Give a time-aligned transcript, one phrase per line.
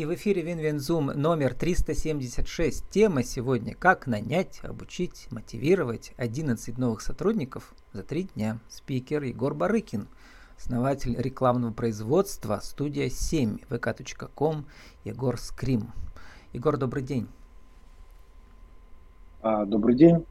[0.00, 2.88] И в эфире WinWin Zoom номер 376.
[2.88, 8.60] Тема сегодня «Как нанять, обучить, мотивировать 11 новых сотрудников за три дня».
[8.70, 10.08] Спикер Егор Барыкин,
[10.56, 14.64] основатель рекламного производства студия 7 vk.com
[15.04, 15.92] Егор Scream.
[16.54, 17.28] Егор, добрый день.
[19.42, 20.24] А, добрый день.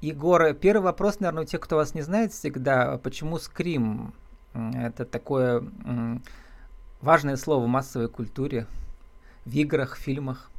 [0.00, 4.14] Егор, первый вопрос, наверное, у тех, кто вас не знает всегда, почему scream?
[4.54, 5.62] Это такое
[7.00, 8.66] важное слово в массовой культуре,
[9.44, 10.50] в играх, фильмах.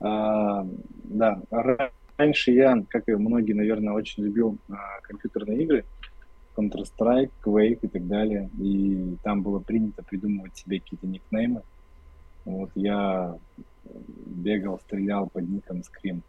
[0.00, 0.66] А,
[1.04, 1.40] да,
[2.16, 5.84] раньше я, как и многие, наверное, очень любил а, компьютерные игры,
[6.56, 11.62] Counter-Strike, Quake и так далее, и там было принято придумывать себе какие-то никнеймы.
[12.44, 13.36] Вот я
[14.26, 16.22] бегал, стрелял под ником Scream.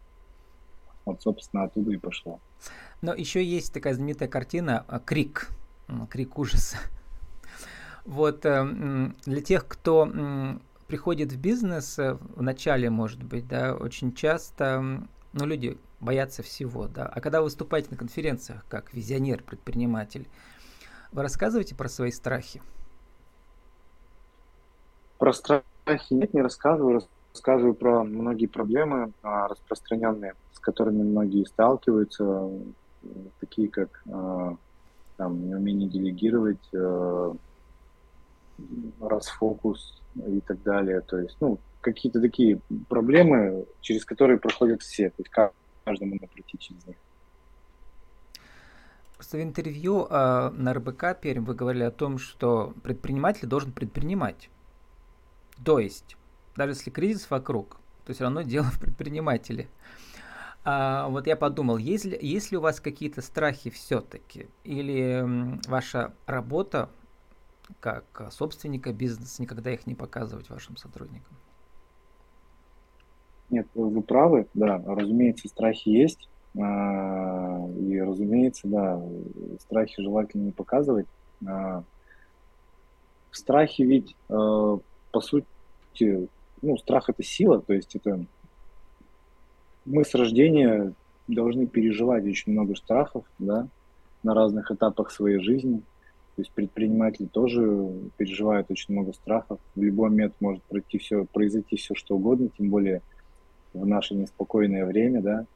[1.04, 2.40] Вот, собственно, оттуда и пошло.
[3.00, 5.50] Но еще есть такая знаменитая картина а, «Крик»,
[6.10, 6.78] «Крик ужаса».
[8.10, 14.12] Вот э, для тех, кто приходит в бизнес э, в начале, может быть, да, очень
[14.12, 17.06] часто, ну, люди боятся всего, да.
[17.06, 20.26] А когда вы выступаете на конференциях как визионер, предприниматель,
[21.12, 22.60] вы рассказываете про свои страхи?
[25.18, 25.62] Про страхи
[26.10, 27.02] нет, не рассказываю.
[27.32, 32.50] Рассказываю про многие проблемы а, распространенные с которыми многие сталкиваются,
[33.38, 34.56] такие как э,
[35.16, 37.32] там, неумение делегировать, э,
[39.00, 41.00] расфокус и так далее.
[41.00, 45.30] То есть, ну, какие-то такие проблемы, через которые проходят все, то есть
[45.84, 46.96] каждому надо пройти через них.
[49.14, 54.48] Просто в интервью э, на РБК Пермь вы говорили о том, что предприниматель должен предпринимать.
[55.62, 56.16] То есть,
[56.56, 59.68] даже если кризис вокруг, то все равно дело в предпринимателе.
[60.64, 64.48] А, вот я подумал, есть ли, есть ли у вас какие-то страхи все-таки?
[64.64, 65.24] Или
[65.68, 66.90] ваша работа
[67.78, 71.36] как собственника бизнеса никогда их не показывать вашим сотрудникам?
[73.50, 76.28] Нет, вы правы, да, разумеется, страхи есть.
[76.58, 79.00] А, и, разумеется, да,
[79.60, 81.06] страхи желательно не показывать.
[81.46, 81.84] А,
[83.30, 84.78] страхи ведь, а,
[85.12, 85.46] по сути,
[86.62, 88.24] ну, страх это сила, то есть это
[89.84, 90.92] мы с рождения
[91.26, 93.68] должны переживать очень много страхов, да,
[94.22, 95.82] на разных этапах своей жизни.
[96.36, 99.58] То есть предприниматели тоже переживают очень много страхов.
[99.74, 103.02] В любой момент может пройти все, произойти все, что угодно, тем более
[103.72, 105.46] в наше неспокойное время, да.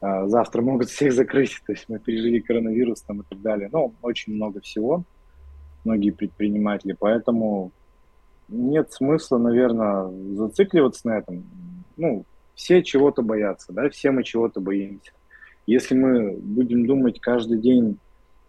[0.00, 3.68] А завтра могут всех закрыть, то есть мы пережили коронавирус там и так далее.
[3.72, 5.04] Ну, очень много всего,
[5.84, 7.72] многие предприниматели, поэтому
[8.48, 11.44] нет смысла, наверное, зацикливаться на этом.
[11.96, 15.12] Ну, все чего-то боятся, да, все мы чего-то боимся.
[15.66, 17.98] Если мы будем думать каждый день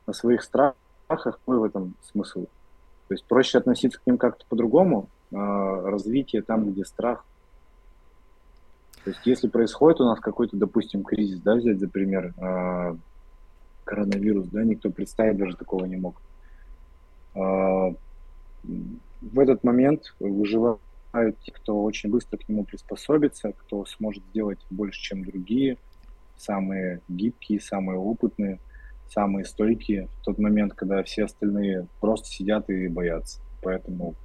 [0.05, 0.77] о своих страхах,
[1.17, 2.45] какой в этом смысл?
[3.07, 7.25] То есть проще относиться к ним как-то по-другому, а, развитие там, где страх.
[9.03, 12.95] То есть если происходит у нас какой-то, допустим, кризис, да, взять за пример, а,
[13.83, 16.21] коронавирус, да, никто представить даже такого не мог.
[17.35, 17.93] А,
[18.63, 20.79] в этот момент выживают
[21.41, 25.77] те, кто очень быстро к нему приспособится, кто сможет сделать больше, чем другие,
[26.37, 28.59] самые гибкие, самые опытные,
[29.09, 33.39] самые стойкие в тот момент, когда все остальные просто сидят и боятся.
[33.61, 34.15] Поэтому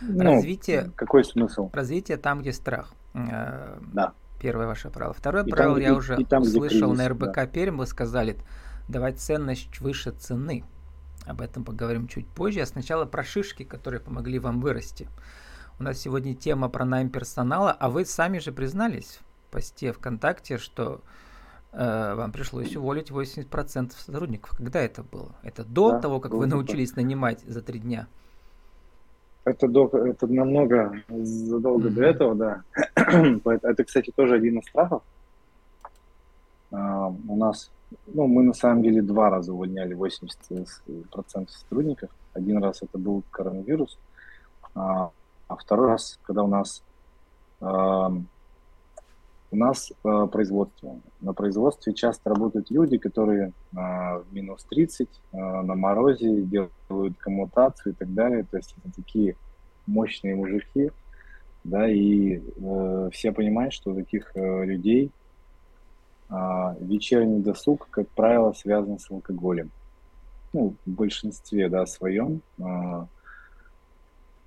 [0.00, 1.70] ну, развитие, какой смысл?
[1.72, 2.94] Развитие там, где страх.
[3.14, 4.14] Э, да.
[4.40, 5.12] Первое ваше правило.
[5.12, 7.46] Второе и правило там, я и, уже и там, услышал кризис, на РБК да.
[7.46, 8.36] Пермь, вы сказали,
[8.88, 10.64] давать ценность выше цены.
[11.26, 12.60] Об этом поговорим чуть позже.
[12.60, 15.08] А сначала про шишки, которые помогли вам вырасти.
[15.78, 20.56] У нас сегодня тема про найм персонала, а вы сами же признались в посте ВКонтакте,
[20.56, 21.02] что
[21.72, 24.56] вам пришлось уволить 80% сотрудников.
[24.56, 25.34] Когда это было?
[25.42, 28.08] Это до да, того, как вы научились нанимать за три дня?
[29.44, 31.92] Это, до, это намного задолго mm-hmm.
[31.92, 32.62] до этого, да.
[33.62, 35.02] это, кстати, тоже один из страхов.
[36.72, 37.70] Uh, у нас
[38.06, 42.10] ну, мы на самом деле два раза увольняли 80% сотрудников.
[42.32, 43.98] Один раз это был коронавирус,
[44.74, 45.10] а,
[45.48, 46.82] а второй раз, когда у нас
[47.60, 48.12] а,
[49.50, 51.00] у нас а, производство.
[51.20, 57.92] На производстве часто работают люди, которые а, в минус 30 а, на морозе делают коммутацию
[57.92, 58.44] и так далее.
[58.50, 59.36] То есть это такие
[59.86, 60.90] мощные мужики,
[61.64, 65.10] да, и э, все понимают, что у таких э, людей
[66.30, 69.70] а, вечерний досуг, как правило, связан с алкоголем.
[70.52, 72.40] Ну, в большинстве, да, своем.
[72.60, 73.08] А,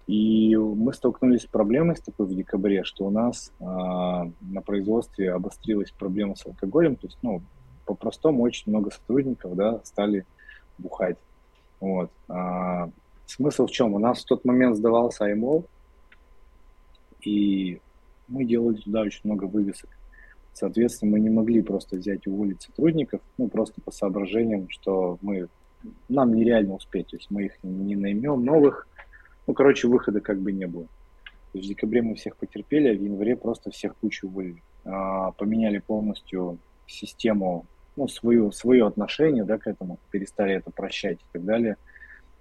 [0.07, 5.31] и мы столкнулись с проблемой с такой в декабре, что у нас а, на производстве
[5.31, 6.95] обострилась проблема с алкоголем.
[6.95, 7.41] То есть, ну,
[7.85, 10.25] по-простому, очень много сотрудников, да, стали
[10.77, 11.17] бухать.
[11.79, 12.11] Вот.
[13.25, 13.93] Смысл в чем?
[13.93, 15.65] У нас в тот момент сдавался IMO,
[17.21, 17.81] и
[18.27, 19.89] мы делали туда очень много вывесок.
[20.53, 25.47] Соответственно, мы не могли просто взять и уволить сотрудников, ну, просто по соображениям, что мы,
[26.09, 28.87] нам нереально успеть, то есть мы их не наймем новых,
[29.47, 30.85] ну, короче, выхода как бы не было.
[31.51, 34.63] То есть в декабре мы всех потерпели, а в январе просто всех кучу уволили.
[34.85, 36.57] А, поменяли полностью
[36.87, 41.77] систему, ну, свою, свое отношение, да, к этому, перестали это прощать и так далее.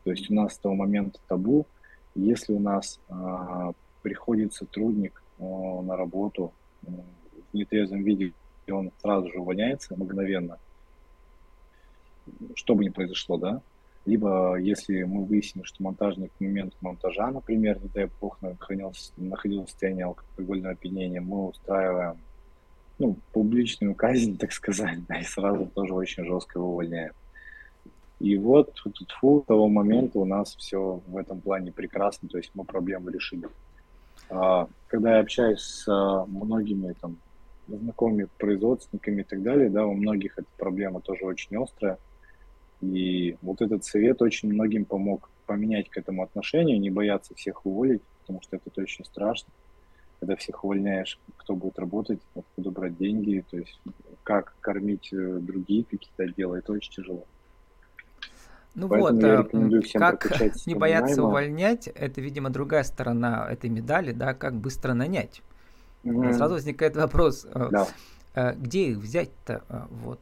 [0.05, 1.67] То есть у нас с того момента табу,
[2.15, 3.73] если у нас а,
[4.03, 6.53] приходит сотрудник а, на работу
[6.87, 6.91] а,
[7.53, 8.33] в нетрезвом виде,
[8.67, 10.59] и он сразу же увольняется мгновенно,
[12.55, 13.63] что бы ни произошло, да,
[14.05, 19.67] либо если мы выясним, что монтажник в момент монтажа, например, не дай бог, находился, находился
[19.67, 22.19] в состоянии алкогольного опьянения, мы устраиваем
[22.99, 27.13] ну, публичную казнь, так сказать, да, и сразу тоже очень жестко его увольняем.
[28.19, 32.53] И вот тут фу, того момента у нас все в этом плане прекрасно, то есть
[32.55, 33.49] мы проблему решили.
[34.31, 37.17] А, когда я общаюсь с а, многими там
[37.67, 41.99] знакомыми производственниками и так далее, да, у многих эта проблема тоже очень острая.
[42.83, 48.03] И вот этот совет очень многим помог поменять к этому отношение, не бояться всех уволить,
[48.21, 49.51] потому что это очень страшно.
[50.21, 53.81] Когда всех увольняешь, кто будет работать, откуда брать деньги, то есть
[54.25, 57.25] как кормить э, другие какие-то отделы, это очень тяжело.
[58.75, 60.31] Ну Поэтому вот, э, как
[60.67, 65.43] не бояться увольнять, это, видимо, другая сторона этой медали, да, как быстро нанять.
[66.05, 66.33] Mm-hmm.
[66.33, 67.89] Сразу возникает вопрос, э, да.
[68.35, 69.87] Э, где их взять-то?
[69.91, 70.21] Вот,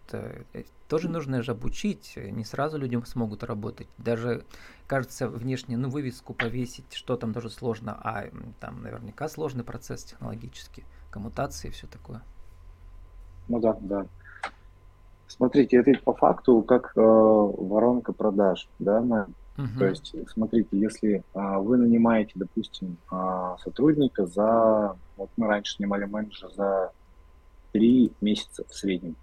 [0.88, 3.88] тоже нужно же обучить, не сразу людям смогут работать.
[3.98, 4.44] Даже,
[4.86, 8.24] кажется, внешне, ну, вывеску повесить, что там тоже сложно, а
[8.58, 12.22] там наверняка сложный процесс технологический, коммутации и все такое.
[13.48, 14.06] Ну да, да.
[15.26, 19.26] Смотрите, это по факту как э, воронка продаж, да, мы,
[19.56, 19.78] uh-huh.
[19.78, 26.04] то есть, смотрите, если э, вы нанимаете, допустим, э, сотрудника за, вот мы раньше снимали
[26.04, 26.92] менеджера за
[27.72, 29.16] три месяца в среднем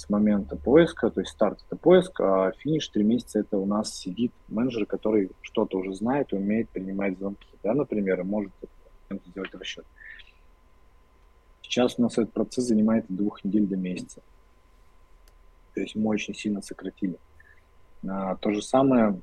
[0.00, 3.94] с момента поиска, то есть старт это поиск, а финиш три месяца это у нас
[3.94, 8.52] сидит менеджер, который что-то уже знает умеет принимать звонки, да, например, и может
[9.26, 9.84] сделать расчет.
[11.62, 14.22] Сейчас у нас этот процесс занимает от двух недель до месяца.
[15.74, 17.18] То есть мы очень сильно сократили.
[18.08, 19.20] А, то же самое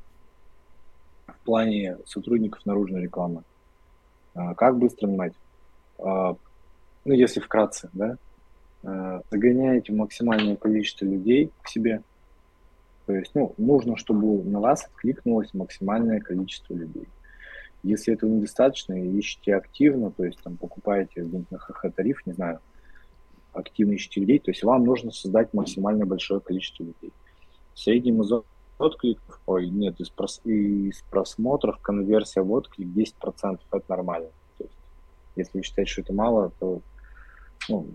[1.26, 3.44] в плане сотрудников наружной рекламы.
[4.34, 5.34] А, как быстро нанимать?
[5.98, 6.36] А,
[7.08, 8.18] ну, если вкратце, да,
[8.84, 12.04] а, загоняете максимальное количество людей к себе.
[13.06, 17.08] То есть, ну, нужно, чтобы на вас откликнулось максимальное количество людей.
[17.84, 22.60] Если этого недостаточно, ищите активно, то есть там покупаете на ХХ-тариф, не знаю,
[23.54, 27.14] активно ищете людей, то есть вам нужно создать максимально большое количество людей.
[27.74, 28.32] Средний из
[28.78, 34.28] откликов, ой, нет, из, прос, из просмотров конверсия в отклик 10% это нормально.
[34.58, 34.76] То есть,
[35.38, 36.82] если вы считаете, что это мало, то
[37.70, 37.88] ну,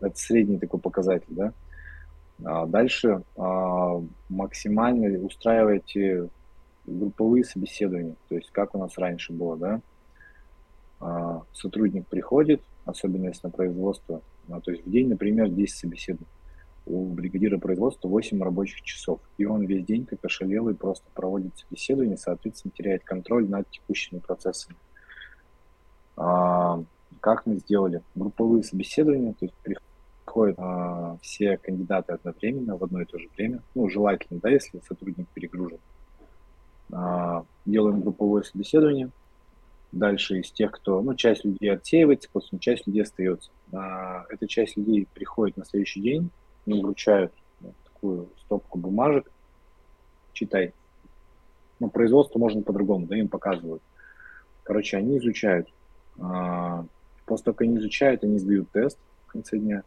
[0.00, 1.52] это средний такой показатель, да.
[2.44, 6.28] А дальше а, максимально устраивайте
[6.86, 9.80] групповые собеседования, то есть как у нас раньше было, да.
[11.00, 16.26] А, сотрудник приходит, особенно если на производство, ну, то есть в день, например, 10 собеседований.
[16.86, 19.20] У бригадира производства 8 рабочих часов.
[19.36, 24.74] И он весь день как ошалелый просто проводит собеседование, соответственно, теряет контроль над текущими процессами.
[26.16, 26.82] А,
[27.18, 28.02] как мы сделали?
[28.14, 33.60] Групповые собеседования, то есть приходят а, все кандидаты одновременно в одно и то же время.
[33.74, 35.78] Ну, желательно, да, если сотрудник перегружен.
[36.92, 39.10] А, делаем групповое собеседование,
[39.92, 43.50] Дальше из тех, кто, ну, часть людей отсеивается, после часть людей остается.
[43.72, 46.30] А, эта часть людей приходит на следующий день,
[46.66, 49.30] им вручают вот, такую стопку бумажек,
[50.34, 50.74] читай.
[51.80, 53.82] Ну, производство можно по-другому, да, им показывают.
[54.62, 55.68] Короче, они изучают.
[56.18, 56.84] А,
[57.28, 59.82] после того, как они изучают, они сдают тест в конце дня.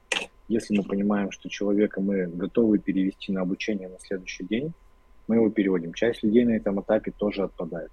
[0.48, 4.74] Если мы понимаем, что человека мы готовы перевести на обучение на следующий день,
[5.27, 5.93] мы его переводим.
[5.93, 7.91] Часть людей на этом этапе тоже отпадает.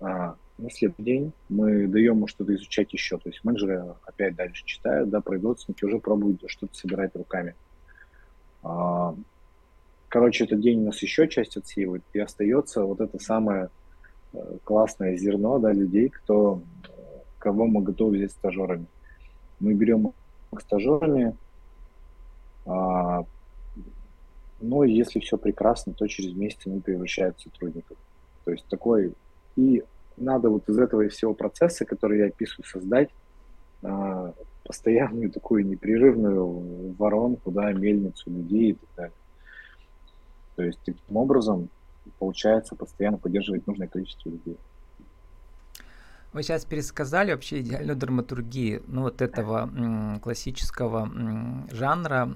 [0.00, 3.18] А, на следующий день мы даем ему что-то изучать еще.
[3.18, 7.54] То есть менеджеры опять дальше читают, да, производственники уже пробуют что-то собирать руками.
[8.62, 9.14] А,
[10.08, 13.68] короче, этот день у нас еще часть отсеивает, и остается вот это самое
[14.32, 16.62] э, классное зерно да, людей, кто,
[17.44, 18.86] кого мы готовы взять стажерами.
[19.60, 20.12] Мы берем
[20.52, 21.36] их стажерами,
[22.64, 23.24] а,
[24.60, 27.98] ну, если все прекрасно, то через месяц они превращают в сотрудников.
[28.44, 29.12] То есть такой
[29.56, 29.84] и
[30.16, 33.10] надо вот из этого всего процесса, который я описываю, создать
[33.82, 34.32] а,
[34.64, 39.16] постоянную такую непрерывную воронку, да, мельницу людей и так далее.
[40.56, 41.68] То есть таким образом
[42.18, 44.56] получается постоянно поддерживать нужное количество людей.
[46.34, 52.28] Вы сейчас пересказали вообще идеальную драматургию, ну вот этого м, классического м, жанра.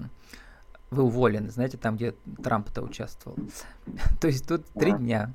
[0.89, 3.37] Вы уволены, знаете, там, где Трамп-то участвовал.
[4.21, 5.33] То есть тут три дня.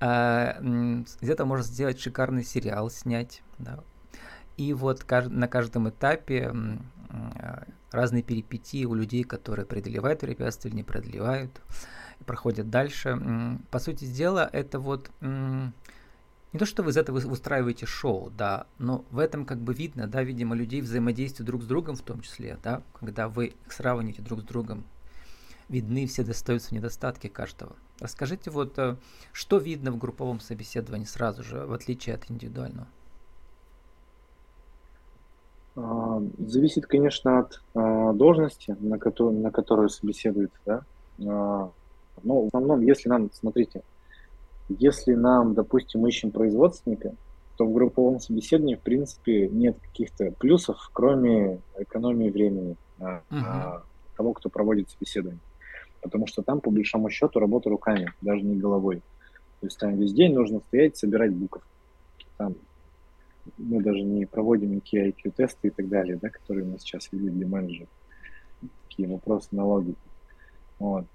[0.00, 3.42] А, где-то можно сделать шикарный сериал, снять.
[3.58, 3.80] Да.
[4.58, 6.52] И вот на каждом этапе
[7.90, 11.58] разные перипетии у людей, которые преодолевают препятствия или не преодолевают,
[12.26, 13.18] проходят дальше.
[13.70, 15.10] По сути дела, это вот
[16.52, 20.06] не то, что вы из этого устраиваете шоу, да, но в этом как бы видно,
[20.06, 24.22] да, видимо, людей взаимодействие друг с другом в том числе, да, когда вы их сравните
[24.22, 24.84] друг с другом,
[25.68, 27.76] видны все достоинства и недостатки каждого.
[28.00, 28.96] Расскажите вот, э,
[29.32, 32.86] что видно в групповом собеседовании сразу же, в отличие от индивидуального?
[35.76, 40.82] А, зависит, конечно, от а, должности, на которую, на которую собеседует, да.
[41.20, 41.70] А,
[42.22, 43.82] но в основном, если нам, смотрите,
[44.68, 47.14] если нам, допустим, ищем производственника,
[47.56, 53.82] то в групповом собеседовании, в принципе, нет каких-то плюсов, кроме экономии времени uh-huh.
[54.16, 55.40] того, кто проводит собеседование.
[56.00, 59.02] Потому что там, по большому счету, работа руками, даже не головой.
[59.60, 61.66] То есть там весь день нужно стоять, собирать букв.
[62.36, 62.54] Там
[63.56, 67.46] мы даже не проводим никакие IQ-тесты и так далее, да, которые мы сейчас ввели для
[67.46, 67.88] менеджеров.
[68.88, 69.98] Такие вопросы на логику.
[70.78, 71.06] Вот.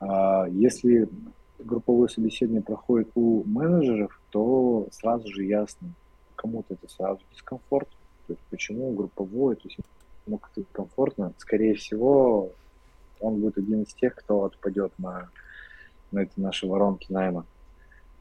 [0.00, 1.08] А если
[1.64, 5.88] групповое собеседование проходит у менеджеров, то сразу же ясно,
[6.36, 7.88] кому-то это сразу дискомфорт,
[8.26, 9.78] то есть почему групповое, то есть
[10.26, 12.52] ему как-то комфортно, скорее всего,
[13.20, 15.28] он будет один из тех, кто отпадет на,
[16.12, 17.44] на эти наши воронки найма.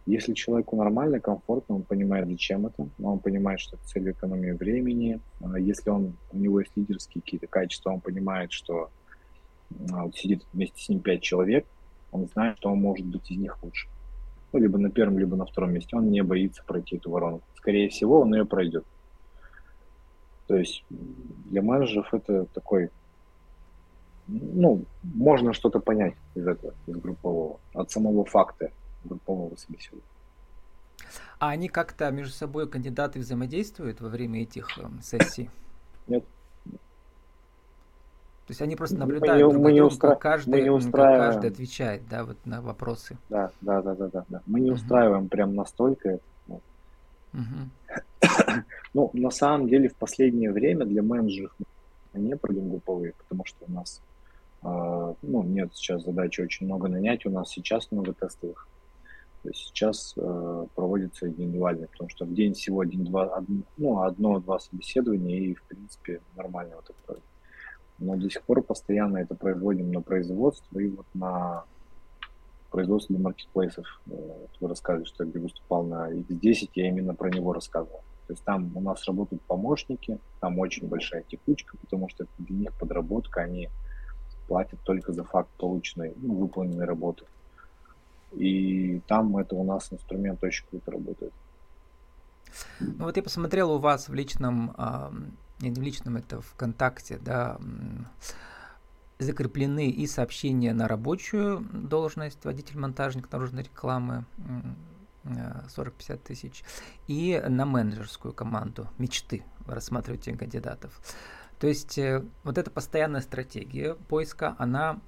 [0.05, 5.19] Если человеку нормально, комфортно, он понимает, зачем это, он понимает, что это цель экономии времени.
[5.41, 8.89] А если он, у него есть лидерские какие-то качества, он понимает, что
[9.91, 11.65] а, вот сидит вместе с ним пять человек,
[12.11, 13.87] он знает, что он может быть из них лучше.
[14.51, 15.95] Ну, либо на первом, либо на втором месте.
[15.95, 17.43] Он не боится пройти эту воронку.
[17.55, 18.85] Скорее всего, он ее пройдет.
[20.47, 22.89] То есть для менеджеров это такой,
[24.27, 28.71] ну, можно что-то понять из этого, из группового, от самого факта
[29.03, 30.03] группового собеседования.
[31.39, 35.49] А они как-то между собой кандидаты взаимодействуют во время этих э, сессий?
[36.07, 36.25] Нет.
[38.49, 40.15] То есть они просто наблюдают мы не, друг мы не устра...
[40.15, 41.33] каждый, мы не устраиваем...
[41.33, 43.15] каждый отвечает, да, вот на вопросы.
[43.29, 44.25] Да, да, да, да, да.
[44.27, 44.41] да.
[44.47, 44.73] Мы не uh-huh.
[44.73, 46.59] устраиваем прям настолько это.
[47.33, 48.63] Uh-huh.
[48.95, 51.55] ну, на самом деле в последнее время для менеджеров
[52.15, 54.01] не проводим групповые, потому что у нас
[54.63, 58.67] э, ну, нет сейчас задачи очень много нанять, у нас сейчас много тестовых.
[59.43, 64.57] То есть сейчас э, проводится индивидуально, потому что в день всего один-два, одно, ну, одно-два
[64.57, 67.19] собеседования и, в принципе, нормально вот это
[67.99, 71.65] но до сих пор постоянно это производим на производство и вот на
[72.69, 73.85] производство для маркетплейсов.
[74.07, 74.11] Э,
[74.59, 78.01] вы рассказывали, что я выступал на X10, я именно про него рассказывал.
[78.27, 82.73] То есть там у нас работают помощники, там очень большая текучка, потому что для них
[82.77, 83.69] подработка, они
[84.47, 87.25] платят только за факт полученной, ну, выполненной работы.
[88.33, 91.33] И там это у нас инструмент очень круто работает.
[92.79, 94.75] Ну вот я посмотрел у вас в личном
[95.59, 97.57] не в личном, это ВКонтакте, да,
[99.19, 104.25] закреплены и сообщения на рабочую должность, водитель-монтажник наружной рекламы,
[105.25, 106.63] 40-50 э, тысяч,
[107.07, 110.99] и на менеджерскую команду мечты вы рассматриваете кандидатов.
[111.59, 114.99] То есть э, вот эта постоянная стратегия поиска, она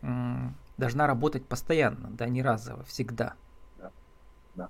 [0.77, 3.36] должна работать постоянно, да, не разово, всегда.
[3.77, 3.91] Да,
[4.55, 4.70] да.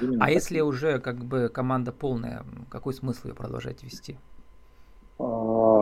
[0.00, 0.30] а так.
[0.30, 4.18] если уже как бы команда полная, какой смысл ее продолжать вести?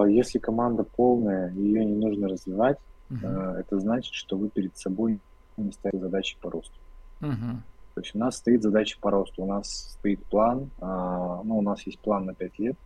[0.08, 2.78] А, если команда полная, ее не нужно развивать,
[3.10, 3.58] uh-huh.
[3.58, 5.20] это значит, что вы перед собой
[5.56, 6.78] не ставите задачи по росту.
[7.20, 7.56] Uh-huh.
[7.94, 11.62] То есть у нас стоит задача по росту, у нас стоит план, а, ну, у
[11.62, 12.76] нас есть план на 5 лет.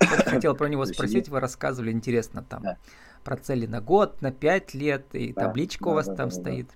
[0.00, 2.78] Хотел про него спросить, вы рассказывали, интересно там, да.
[3.22, 6.28] про цели на год, на 5 лет, и да, табличка да, у вас да, там
[6.30, 6.68] да, стоит.
[6.68, 6.74] Да.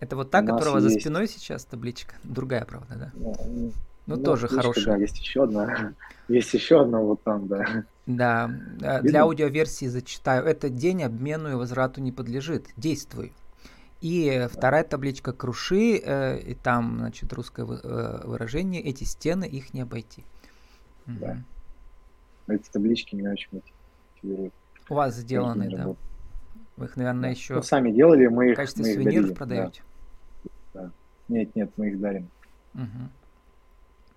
[0.00, 0.94] Это вот та, которая есть...
[0.94, 2.16] за спиной сейчас табличка?
[2.24, 3.10] Другая, правда, да?
[3.14, 3.72] Ну, ну,
[4.06, 4.96] ну тоже хорошая.
[4.96, 5.94] Да, есть еще одна.
[6.28, 7.84] Есть еще одна вот там, да.
[8.06, 10.44] Да, э, для аудиоверсии зачитаю.
[10.44, 12.68] Это день обмену и возврату не подлежит.
[12.76, 13.32] Действуй.
[14.00, 19.82] И вторая табличка круши, э, и там, значит, русское э, выражение, эти стены, их не
[19.82, 20.24] обойти.
[21.06, 21.30] Да.
[22.46, 22.54] Угу.
[22.54, 24.54] Эти таблички меня очень мотивируют.
[24.88, 25.94] У вас сделаны, да.
[26.76, 27.28] Вы их, наверное, да.
[27.28, 27.54] еще...
[27.54, 29.82] Ну, сами делали, мы их В качестве сувениров дарим, продаете?
[30.74, 30.82] Да.
[30.82, 30.90] да.
[31.28, 32.28] Нет, нет, мы их дарим.
[32.74, 33.08] Угу.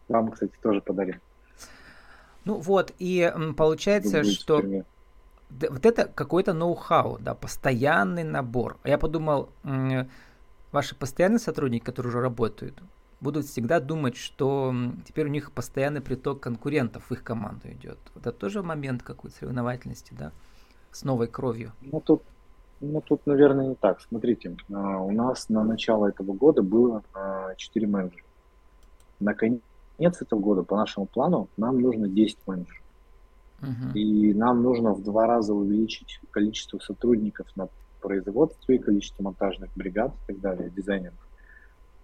[0.07, 1.19] Вам, кстати, тоже подарим.
[2.45, 4.63] Ну вот, и получается, Думаю, что
[5.69, 8.77] вот это какой-то ноу-хау, да, постоянный набор.
[8.83, 9.49] Я подумал,
[10.71, 12.81] ваши постоянные сотрудники, которые уже работают,
[13.21, 14.73] будут всегда думать, что
[15.07, 17.97] теперь у них постоянный приток конкурентов в их команду идет.
[18.15, 20.31] Это тоже момент какой-то соревновательности, да,
[20.91, 21.71] с новой кровью.
[21.81, 22.23] Ну тут,
[22.81, 24.01] ну тут, наверное, не так.
[24.01, 27.03] Смотрите, а, у нас на начало этого года было
[27.57, 28.23] 4 а, менеджера.
[29.19, 29.61] На конец
[29.97, 32.81] этого года, по нашему плану, нам нужно 10 менеджеров.
[33.61, 33.93] Uh-huh.
[33.93, 37.69] И нам нужно в два раза увеличить количество сотрудников на
[38.01, 41.15] производстве, количество монтажных бригад и так далее, дизайнеров.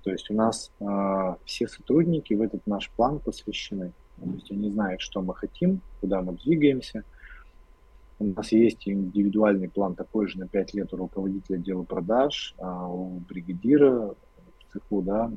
[0.03, 3.91] То есть у нас э, все сотрудники в этот наш план посвящены.
[4.19, 7.03] То есть они знают, что мы хотим, куда мы двигаемся.
[8.19, 12.88] У нас есть индивидуальный план такой же на 5 лет у руководителя отдела продаж, а
[12.88, 15.31] у бригадира в цеху, да,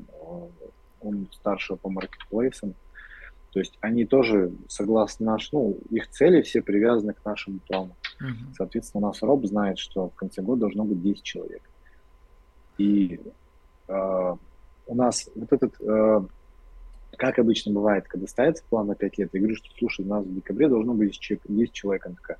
[1.04, 2.74] он старшего по маркетплейсам.
[3.52, 7.96] То есть они тоже, согласно наш, ну, их цели все привязаны к нашему плану.
[8.20, 8.52] Uh-huh.
[8.56, 11.62] Соответственно, у нас роб знает, что в конце года должно быть 10 человек.
[12.78, 13.20] И
[13.86, 14.36] э,
[14.86, 16.20] у нас вот этот, э,
[17.16, 20.24] как обычно бывает, когда ставится план на 5 лет, я говорю, что, слушай, у нас
[20.24, 22.06] в декабре должно быть 10 человек, 10 человек.
[22.06, 22.38] Она такая,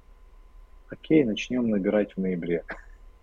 [0.91, 2.65] окей, начнем набирать в ноябре.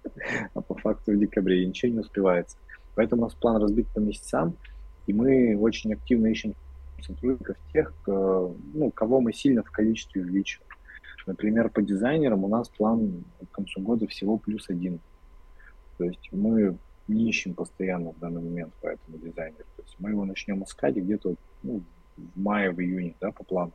[0.55, 2.57] А по факту в декабре ничего не успевается.
[2.95, 4.57] Поэтому у нас план разбит по месяцам,
[5.07, 6.55] и мы очень активно ищем
[7.01, 10.69] сотрудников тех, ну, кого мы сильно в количестве увеличиваем.
[11.25, 14.99] Например, по дизайнерам у нас план к концу года всего плюс один.
[15.97, 16.77] То есть мы
[17.07, 19.65] не ищем постоянно в данный момент по этому дизайнеру.
[19.75, 21.81] То есть мы его начнем искать где-то ну,
[22.17, 23.71] в мае, в июне, да, по плану.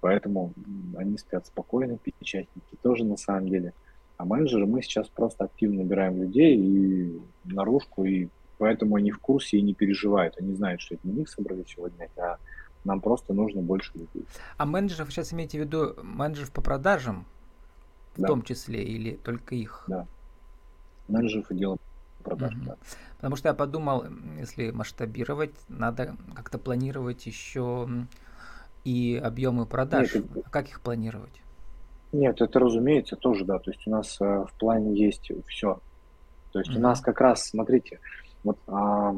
[0.00, 0.52] Поэтому
[0.96, 3.72] они спят спокойно, печатники тоже на самом деле.
[4.16, 8.28] А менеджеры мы сейчас просто активно набираем людей и наружку, и
[8.62, 10.36] поэтому они в курсе и не переживают.
[10.38, 12.36] Они знают, что это не них собрали сегодня, а
[12.84, 14.24] нам просто нужно больше людей.
[14.56, 17.26] А менеджеров сейчас имеете в виду менеджеров по продажам
[18.14, 18.28] в да.
[18.28, 19.82] том числе или только их?
[19.88, 20.06] Да.
[21.08, 21.76] Менеджеров и дело
[22.22, 22.54] продаж.
[22.54, 22.64] Угу.
[22.66, 22.76] Да.
[23.16, 24.04] Потому что я подумал,
[24.38, 27.88] если масштабировать, надо как-то планировать еще
[28.84, 30.14] и объемы продаж.
[30.14, 31.42] Нет, а как их планировать?
[32.12, 33.58] Нет, это разумеется тоже, да.
[33.58, 35.80] То есть у нас э, в плане есть все.
[36.52, 37.98] То есть mm у нас как раз, смотрите,
[38.44, 39.14] вот а,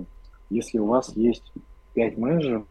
[0.50, 1.52] если у вас есть
[1.94, 2.66] 5 менеджеров,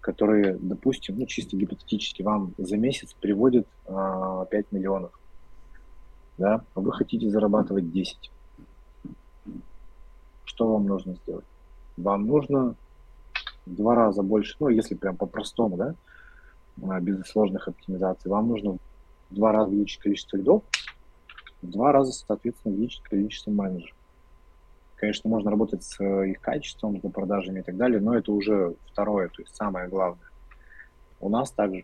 [0.00, 5.18] которые, допустим, ну чисто гипотетически вам за месяц приводят а, 5 миллионов,
[6.38, 8.30] да, а вы хотите зарабатывать 10
[10.52, 11.44] что вам нужно сделать?
[11.96, 12.74] Вам нужно
[13.64, 15.94] в два раза больше, ну, если прям по-простому, да,
[16.82, 18.76] а, без сложных оптимизаций, вам нужно
[19.30, 20.62] в два раза увеличить количество лидов,
[21.62, 23.96] в два раза, соответственно, увеличить количество менеджеров.
[25.02, 28.76] Конечно, можно работать с э, их качеством, с продажами и так далее, но это уже
[28.86, 30.28] второе, то есть самое главное.
[31.20, 31.82] У нас также.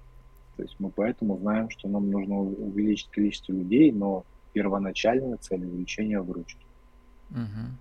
[0.56, 6.20] То есть мы поэтому знаем, что нам нужно увеличить количество людей, но первоначальная цель увеличения
[6.20, 6.64] выручки.
[7.32, 7.38] Угу.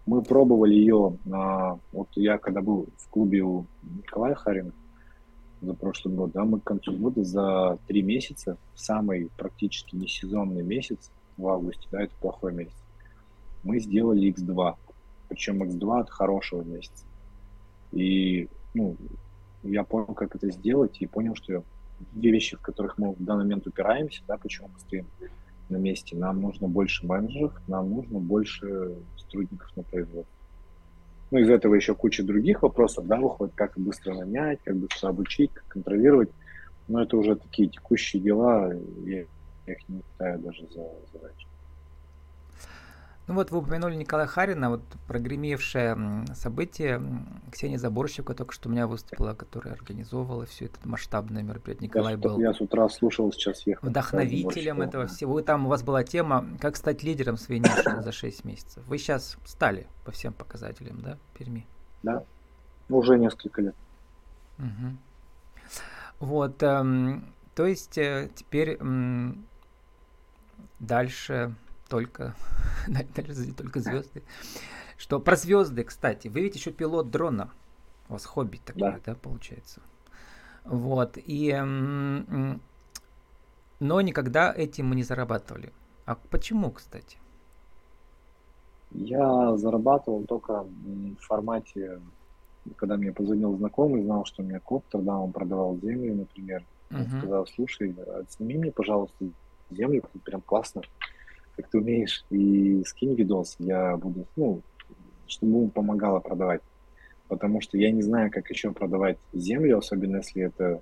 [0.08, 4.72] Мы пробовали ее, а, вот я когда был в клубе у Николая Харина
[5.62, 11.12] за прошлый год, да, мы к концу года за три месяца, самый практически несезонный месяц
[11.38, 12.74] в августе, да, это плохой месяц,
[13.64, 14.78] мы сделали X2.
[15.30, 17.06] Причем X2 от хорошего месяца.
[17.92, 18.96] И, ну,
[19.64, 21.64] я понял, как это сделать, и понял, что
[22.12, 25.08] две вещи, в которых мы в данный момент упираемся, да, почему мы стоим
[25.70, 26.16] на месте.
[26.16, 30.34] Нам нужно больше менеджеров, нам нужно больше сотрудников на производстве.
[31.30, 35.52] Ну, из этого еще куча других вопросов, да, выходит, как быстро нанять, как быстро обучить,
[35.52, 36.30] как контролировать.
[36.88, 38.72] Но это уже такие текущие дела,
[39.04, 39.22] я
[39.66, 41.47] их не считаю даже за задачи.
[43.28, 47.02] Ну вот вы упомянули Николая Харина, вот прогремевшее событие.
[47.52, 51.90] Ксения Заборщика только что у меня выступила, которая организовывала все это масштабное мероприятие.
[51.90, 53.90] Николай я, был я с утра слушал, сейчас ехал.
[53.90, 55.34] Вдохновителем этого всего.
[55.34, 58.82] Вы там, у вас была тема, как стать лидером своей ниши за 6 месяцев.
[58.88, 61.68] Вы сейчас стали по всем показателям, да, Перми?
[62.04, 62.24] Да,
[62.88, 63.76] уже несколько лет.
[64.58, 64.98] Угу.
[66.20, 69.46] Вот, эм, то есть э, теперь эм,
[70.80, 71.54] дальше
[71.88, 72.36] только,
[73.58, 74.24] только звезды.
[74.98, 77.52] Что про звезды, кстати, вы ведь еще пилот дрона.
[78.10, 79.82] У вас хобби такое, да, да получается.
[80.64, 81.18] Вот.
[81.18, 81.54] И,
[83.80, 85.72] но никогда этим мы не зарабатывали.
[86.06, 87.18] А почему, кстати?
[88.92, 92.02] Я зарабатывал только в формате,
[92.78, 96.66] когда мне позвонил знакомый, знал, что у меня коптер, да, он продавал землю, например.
[96.90, 97.20] Он uh-huh.
[97.20, 97.94] сказал, слушай,
[98.30, 99.26] сними мне, пожалуйста,
[99.70, 100.82] землю, прям классно
[101.58, 104.62] как ты умеешь, и скинь видос, я буду, ну,
[105.26, 106.62] чтобы ему помогало продавать.
[107.28, 110.82] Потому что я не знаю, как еще продавать землю, особенно если это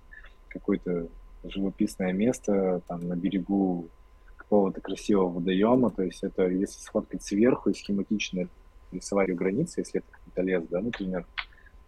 [0.49, 1.07] какое-то
[1.43, 3.87] живописное место там на берегу
[4.35, 5.89] какого-то красивого водоема.
[5.89, 8.47] То есть это если сфоткать сверху и схематично
[8.91, 11.25] рисовать границы, если это какой-то лес, да, например,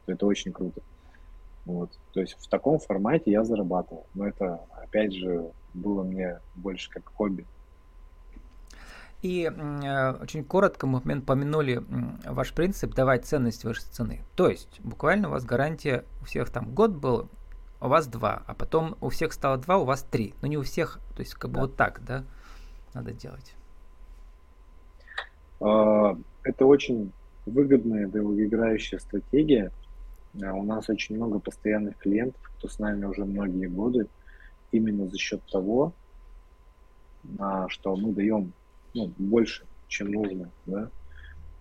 [0.05, 0.81] то это очень круто.
[1.65, 1.91] Вот.
[2.13, 4.07] То есть в таком формате я зарабатывал.
[4.15, 7.45] Но это, опять же, было мне больше как хобби.
[9.21, 11.83] И э, очень коротко мы помянули
[12.25, 14.21] ваш принцип давать ценность выше цены.
[14.35, 17.27] То есть буквально у вас гарантия у всех там год был,
[17.81, 20.35] у вас два, а потом у всех стало два, у вас три.
[20.41, 21.61] Но не у всех, то есть как бы да.
[21.61, 22.23] вот так, да,
[22.93, 23.55] надо делать.
[25.61, 27.11] А, это очень
[27.47, 29.71] выгодная долгоиграющая стратегия.
[30.35, 34.07] У нас очень много постоянных клиентов, кто с нами уже многие годы,
[34.71, 35.93] именно за счет того,
[37.69, 38.53] что мы даем
[38.97, 40.89] ну, больше, чем нужно, да,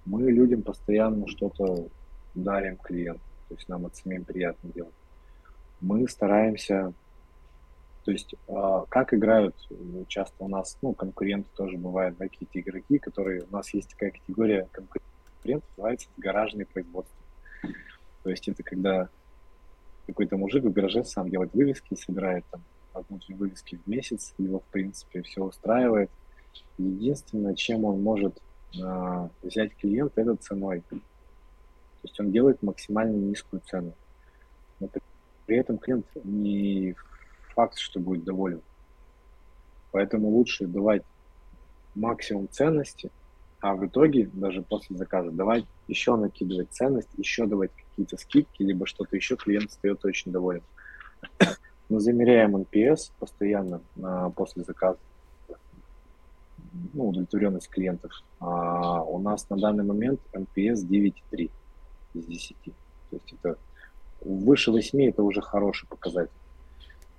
[0.07, 1.89] мы людям постоянно что-то
[2.35, 4.95] дарим клиенту, то есть нам это самим приятно делать.
[5.81, 6.95] Мы стараемся,
[8.05, 9.55] то есть э, как играют
[10.09, 14.13] часто у нас, ну, конкуренты тоже бывают, да, какие-то игроки, которые, у нас есть такая
[14.13, 17.17] категория конкурентов, называется гаражные производства.
[18.23, 19.09] То есть это когда
[20.07, 22.63] какой-то мужик в гараже сам делает вывески, собирает там
[22.95, 26.11] одну-две вывески в месяц, его, в принципе, все устраивает–
[26.79, 28.41] Единственное, чем он может
[28.79, 30.83] э, взять клиента, это ценой.
[30.91, 30.99] То
[32.03, 33.93] есть он делает максимально низкую цену.
[34.81, 34.89] Но
[35.47, 36.95] при этом клиент не
[37.55, 38.61] факт, что будет доволен.
[39.93, 41.03] Поэтому лучше давать
[41.95, 43.11] максимум ценности,
[43.61, 48.87] а в итоге, даже после заказа, давать еще накидывать ценность, еще давать какие-то скидки, либо
[48.87, 50.63] что-то еще, клиент остается очень доволен.
[51.89, 54.99] Мы замеряем NPS постоянно а, после заказа
[56.93, 58.13] ну, удовлетворенность клиентов.
[58.41, 61.51] А у нас на данный момент NPS 9,3
[62.15, 62.57] из 10.
[62.65, 62.71] То
[63.13, 63.59] есть это
[64.21, 66.31] выше 8 это уже хороший показатель.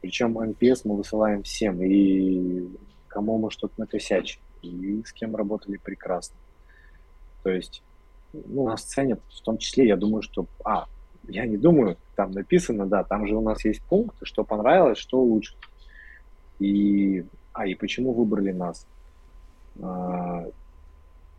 [0.02, 2.68] Причем NPS мы высылаем всем, и
[3.08, 6.38] кому мы что-то накосячили, и с кем работали прекрасно.
[7.44, 7.82] То есть
[8.34, 10.86] ну, нас ценят, в том числе, я думаю, что, а,
[11.28, 15.20] я не думаю, там написано, да, там же у нас есть пункты, что понравилось, что
[15.20, 15.58] улучшить.
[16.60, 18.86] И, а, и почему выбрали нас?
[19.82, 20.46] А,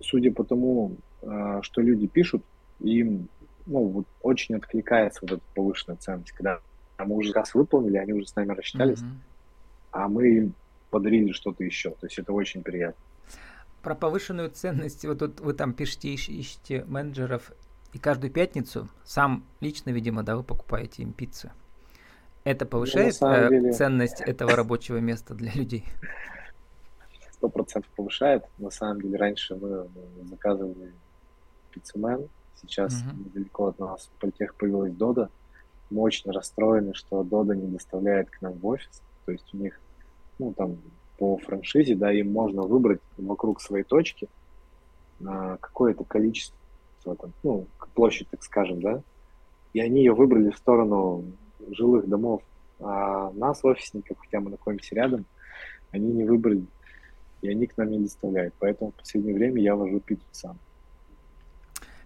[0.01, 2.43] судя по тому, а, что люди пишут,
[2.81, 3.29] им
[3.67, 6.61] ну, вот очень откликается вот эта повышенная ценность, когда
[6.99, 9.19] мы уже раз выполнили, они уже с нами рассчитались, mm-hmm.
[9.93, 10.55] а мы им
[10.91, 11.91] подарили что-то еще.
[11.91, 13.03] То есть это очень приятно.
[13.83, 17.53] Про повышенную ценность, вот тут вы там пишете, ищете менеджеров,
[17.93, 21.51] и каждую пятницу сам лично, видимо, да, вы покупаете им пиццу.
[22.45, 23.73] Это ну, повышает ну, деле...
[23.73, 25.85] ценность этого рабочего места для людей?
[27.39, 28.45] Сто процентов повышает.
[28.59, 29.89] На самом деле раньше мы
[30.29, 30.93] заказывали
[31.71, 32.29] пиццемен,
[32.61, 33.27] сейчас mm-hmm.
[33.27, 35.31] недалеко от нас в Политех появилась Дода.
[35.91, 39.03] Мы очень расстроены, что Дода не доставляет к нам в офис.
[39.25, 39.79] То есть у них,
[40.39, 40.79] ну там
[41.19, 44.29] по франшизе, да, им можно выбрать вокруг своей точки
[45.21, 46.57] на какое-то количество,
[47.05, 49.03] там, ну, площадь, так скажем, да,
[49.73, 51.25] и они ее выбрали в сторону
[51.71, 52.43] жилых домов.
[52.81, 55.25] А нас, офисников, хотя мы находимся рядом,
[55.91, 56.65] они не выбрали
[57.43, 58.55] и они к нам не доставляют.
[58.59, 60.59] Поэтому в последнее время я вожу пиццу сам.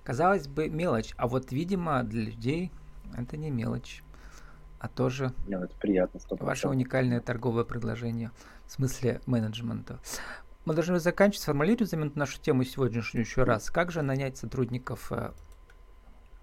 [0.04, 2.72] Казалось бы, мелочь, а вот, видимо, для людей
[3.16, 4.02] это не мелочь,
[4.80, 6.44] а тоже Нет, это приятно, 100%.
[6.44, 8.32] ваше уникальное торговое предложение
[8.66, 10.00] в смысле менеджмента.
[10.64, 13.70] Мы должны заканчивать, сформулировать нашу тему сегодняшнюю еще раз.
[13.70, 15.32] Как же нанять сотрудников э,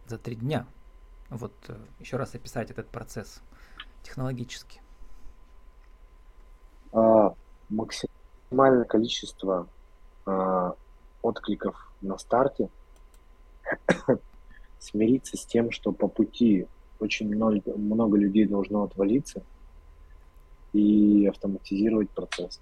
[0.08, 0.65] за три дня?
[1.30, 3.41] Вот э, еще раз описать этот процесс
[4.04, 4.82] технологически.
[6.91, 7.34] А,
[7.69, 8.10] максим,
[8.50, 9.68] максимальное количество
[10.26, 10.72] э,
[11.22, 12.70] откликов на старте,
[14.80, 16.66] смириться с тем, что по пути
[17.00, 19.44] очень много, много людей должно отвалиться
[20.74, 22.60] и автоматизировать процесс.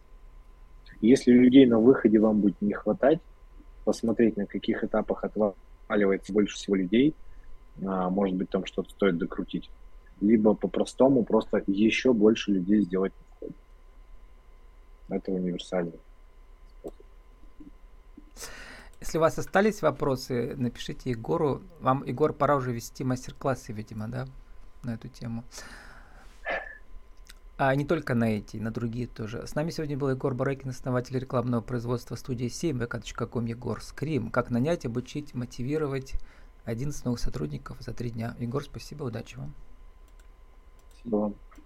[0.99, 3.19] Если людей на выходе вам будет не хватать,
[3.85, 7.15] посмотреть, на каких этапах отваливается больше всего людей,
[7.85, 9.69] а, может быть, там что-то стоит докрутить.
[10.19, 13.13] Либо по-простому просто еще больше людей сделать
[15.09, 15.99] это универсальный
[16.79, 17.05] способ.
[18.99, 21.61] Если у вас остались вопросы, напишите Егору.
[21.79, 24.27] Вам, Егор, пора уже вести мастер-классы, видимо, да,
[24.83, 25.43] на эту тему.
[27.59, 29.47] А не только на эти, на другие тоже.
[29.47, 34.29] С нами сегодня был Егор Барыкин, основатель рекламного производства студии 7, vk.com Егор Скрим.
[34.29, 36.13] Как нанять, обучить, мотивировать
[36.65, 38.35] 11 новых сотрудников за три дня.
[38.39, 39.55] Егор, спасибо, удачи вам.
[40.91, 41.35] Спасибо вам.